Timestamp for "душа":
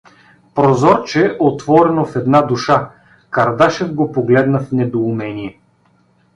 2.41-2.89